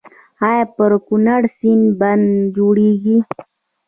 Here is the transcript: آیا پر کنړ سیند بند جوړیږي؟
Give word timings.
آیا 0.47 0.63
پر 0.75 0.91
کنړ 1.07 1.41
سیند 1.57 1.85
بند 1.99 2.27
جوړیږي؟ 2.55 3.17